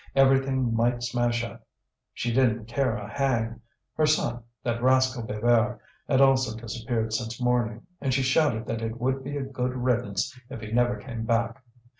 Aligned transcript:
Everything 0.15 0.73
might 0.73 1.03
smash 1.03 1.43
up, 1.43 1.63
she 2.11 2.33
didn't 2.33 2.65
care 2.65 2.95
a 2.95 3.07
hang! 3.07 3.61
Her 3.93 4.07
son, 4.07 4.41
that 4.63 4.81
rascal 4.81 5.21
Bébert, 5.21 5.77
had 6.09 6.21
also 6.21 6.57
disappeared 6.57 7.13
since 7.13 7.39
morning, 7.39 7.85
and 8.01 8.11
she 8.11 8.23
shouted 8.23 8.65
that 8.65 8.81
it 8.81 8.99
would 8.99 9.23
be 9.23 9.37
a 9.37 9.43
good 9.43 9.75
riddance 9.75 10.35
if 10.49 10.59
he 10.61 10.71
never 10.71 10.95
came 10.95 11.23
back. 11.25 11.63